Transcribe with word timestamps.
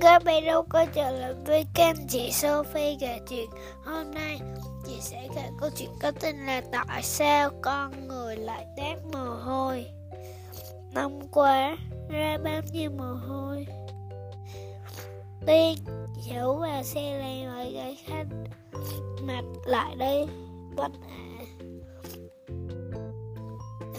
các 0.00 0.24
bạn 0.24 0.44
đâu 0.44 0.62
có 0.68 0.86
trở 0.94 1.10
lại 1.10 1.34
với 1.46 1.66
kênh 1.74 2.06
chị 2.08 2.32
Sophie 2.32 2.96
kể 3.00 3.20
chuyện 3.28 3.50
Hôm 3.84 4.10
nay. 4.14 4.40
Chị 4.86 4.96
sẽ 5.00 5.28
kể 5.34 5.42
câu 5.60 5.70
chuyện 5.76 5.90
có 6.02 6.10
tên 6.20 6.36
là 6.46 6.62
Tại 6.72 7.02
sao 7.02 7.50
con 7.62 8.08
người 8.08 8.36
lại 8.36 8.66
tát 8.76 8.98
mồ 9.12 9.24
hôi? 9.24 9.86
Năm 10.94 11.20
qua, 11.30 11.76
ra 12.08 12.38
bao 12.44 12.60
nhiêu 12.72 12.90
mồ 12.90 13.14
hôi? 13.28 13.66
Tiên 15.46 15.78
Chủ 16.28 16.54
và 16.54 16.82
xe 16.82 17.18
này 17.18 17.44
lại 17.46 17.72
gãy 17.72 17.98
khách 18.04 18.26
Mặt 19.22 19.44
lại 19.64 19.96
đây. 19.96 20.26
Quanh 20.76 20.92
hạ 21.08 21.44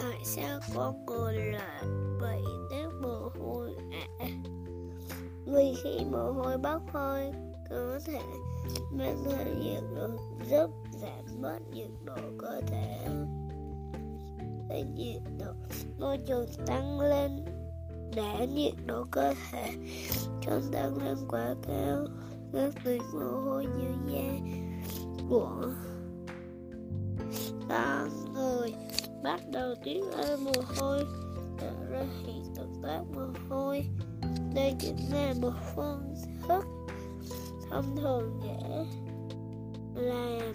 Tại 0.02 0.20
sao 0.24 0.60
con 0.76 1.06
người 1.06 1.36
lại 1.36 1.84
bị 2.22 2.44
tát? 2.72 2.91
Vì 5.52 5.74
khi 5.84 6.06
mồ 6.12 6.32
hôi 6.32 6.58
bốc 6.58 6.82
hơi 6.94 7.32
có 7.70 8.00
thể 8.06 8.22
mang 8.92 9.24
theo 9.26 9.56
nhiệt 9.60 9.84
độ 9.96 10.08
giúp 10.50 10.72
giảm 11.02 11.42
bớt 11.42 11.60
nhiệt 11.74 11.90
độ 12.06 12.16
cơ 12.38 12.62
thể. 12.68 13.08
Khi 14.70 14.84
nhiệt 14.96 15.22
độ 15.40 15.52
môi 16.00 16.18
trường 16.28 16.46
tăng 16.66 17.00
lên 17.00 17.46
để 18.16 18.48
nhiệt 18.48 18.74
độ 18.86 19.06
cơ 19.12 19.34
thể 19.52 19.72
không 20.46 20.62
tăng 20.72 20.98
lên 20.98 21.18
quá 21.28 21.56
cao, 21.68 22.06
các 22.54 22.74
tuyến 22.84 23.02
mồ 23.14 23.40
hôi 23.42 23.66
như 23.66 24.14
da 24.14 24.40
của 25.30 25.62
con 27.70 28.10
người 28.34 28.74
bắt 29.24 29.42
đầu 29.52 29.76
tiết 29.84 30.02
ra 30.18 30.36
mồ 30.46 30.52
hôi, 30.78 31.06
tạo 31.60 31.86
ra 31.90 32.06
hiện 32.26 32.44
tượng 32.56 32.74
toát 32.82 33.04
mồ 33.16 33.28
hôi 33.50 33.86
đây 34.54 34.76
chính 34.80 34.98
là 35.14 35.34
một 35.42 35.54
phương 35.76 36.16
thức 36.48 36.66
thông 37.70 37.96
thường 37.96 38.40
để 38.44 38.86
làm 39.94 40.54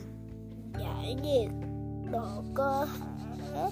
giải 0.80 1.14
nhiệt 1.22 1.50
độ 2.12 2.42
cơ 2.54 2.86
thể. 3.38 3.70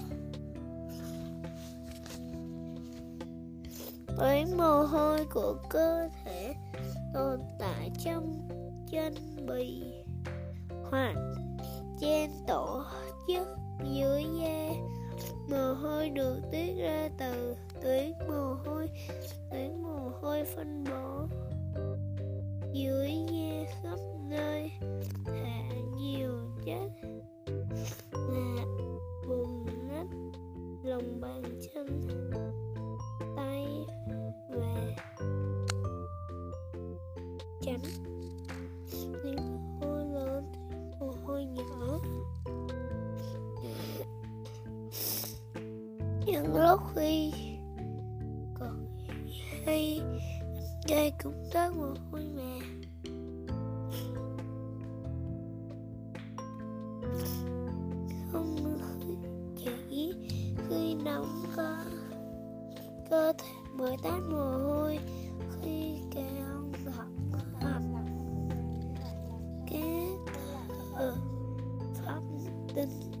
Với 4.17 4.45
mồ 4.57 4.83
hôi 4.83 5.25
của 5.33 5.55
cơ 5.69 6.09
thể 6.25 6.53
tồn 7.13 7.39
tại 7.59 7.91
trong 8.03 8.47
chân 8.91 9.13
bì 9.47 9.83
hoặc 10.91 11.15
trên 11.99 12.29
tổ 12.47 12.83
chức 13.27 13.47
dưới 13.93 14.23
da, 14.41 14.69
mồ 15.49 15.73
hôi 15.73 16.09
được 16.09 16.39
tiết 16.51 16.73
ra 16.77 17.09
từ 17.17 17.55
tuyến 17.81 17.94
trắng. 37.65 37.81
Những 39.23 39.59
hôi 39.81 40.05
lớn, 40.05 40.51
mồ 40.99 41.13
hôi 41.25 41.45
nhỏ. 41.45 41.99
Những 46.25 46.55
lúc 46.55 46.79
khi 46.95 47.31
còn 48.59 48.85
hay, 49.65 50.01
đây 50.89 51.13
cũng 51.23 51.49
rất 51.53 51.73
mồ 51.75 51.93
hôi 52.11 52.25
mà 52.35 52.59
không 58.31 58.55
chỉ 59.87 60.13
khi 60.69 60.95
nóng 60.95 61.43
cơ 61.55 61.77
cơ 63.09 63.33
thể 63.37 63.53
mới 63.77 63.97
tát 64.03 64.19
mồ 64.31 64.57
hôi, 64.57 64.99
khi 65.61 65.97
cao 66.15 66.63
giọng 66.85 67.24
tinh 72.75 73.11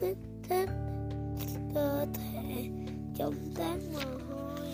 kích 0.00 0.18
thích 0.48 0.70
cơ 1.74 2.06
thể 2.14 2.68
chống 3.16 3.34
tán 3.58 3.80
mồ 3.92 4.00
hôi 4.28 4.68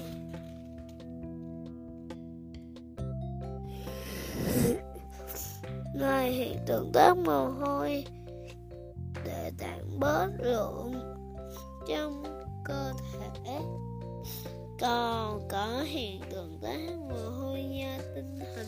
ngoài 5.95 6.33
hiện 6.33 6.59
tượng 6.67 6.91
tán 6.93 7.25
mồ 7.25 7.49
hôi 7.49 8.05
để 9.25 9.51
giảm 9.59 9.99
bớt 9.99 10.31
lượng 10.39 10.93
trong 11.89 12.23
cơ 12.65 12.93
thể 13.45 13.61
còn 14.81 15.49
có 15.49 15.83
hiện 15.87 16.21
tượng 16.31 16.59
tán 16.63 17.09
mồ 17.09 17.31
hôi 17.31 17.65
do 17.71 17.99
tinh 18.15 18.39
thần 18.55 18.67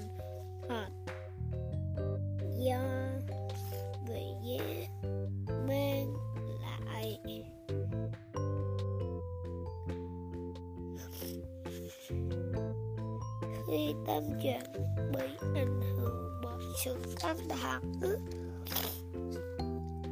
hoặc 0.69 0.91
do 2.59 2.92
khi 13.73 13.95
tâm 14.07 14.23
trạng 14.43 14.73
bị 15.13 15.49
ảnh 15.55 15.81
hưởng 15.97 16.41
bởi 16.43 16.63
sự 16.85 16.97
căng 17.21 17.49
thẳng, 17.49 17.93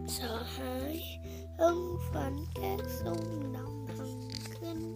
sợ 0.08 0.42
hãi, 0.42 1.20
hưng 1.58 1.96
phấn 2.12 2.32
các 2.54 2.90
xung 3.04 3.52
động 3.52 3.86
thần 3.96 4.20
kinh 4.60 4.94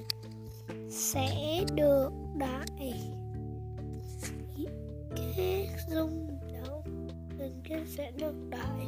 sẽ 0.90 1.64
được 1.74 2.10
đại 2.34 2.66
các 5.10 5.80
rung 5.90 6.28
động 6.52 7.08
thần 7.38 7.60
kinh 7.64 7.86
sẽ 7.86 8.10
được 8.10 8.34
đại 8.50 8.86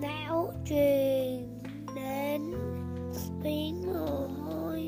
não 0.00 0.52
truyền 0.68 1.58
đến 1.94 2.42
tuyến 3.42 3.92
hồ 3.94 4.28
hôi 4.44 4.79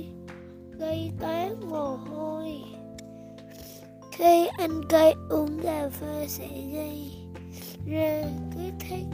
ăn 4.59 4.83
cây 4.89 5.15
uống 5.29 5.61
cà 5.63 5.89
phê 5.89 6.27
sẽ 6.29 6.49
gây 6.73 7.11
ra 7.87 8.23
kích 8.57 8.75
thích 8.89 9.12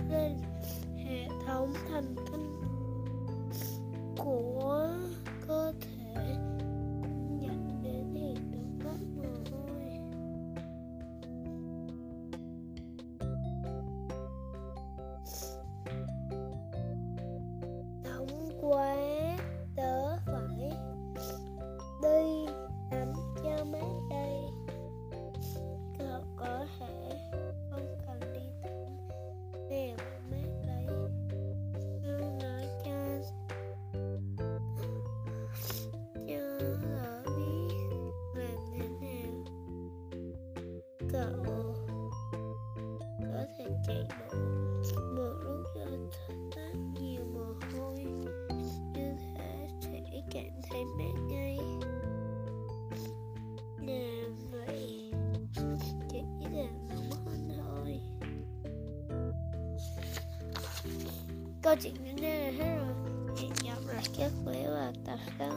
câu 61.68 61.76
chuyện 61.82 61.94
đến 62.04 62.16
đây 62.22 62.38
là 62.38 62.64
hết 62.64 62.76
rồi. 62.76 62.94
Hẹn 63.36 63.50
gặp 63.64 63.94
lại 63.94 64.04
các 64.18 64.30
quý 64.46 64.56
vào 64.66 64.92
tập 65.06 65.18
sau 65.38 65.52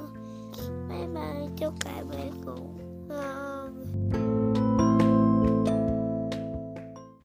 bye 0.89 1.07
bye, 1.07 1.47
chúc 1.57 1.73
các 1.79 2.03
bạn 2.09 2.41
ngủ 2.45 2.69
ngon. 3.07 3.60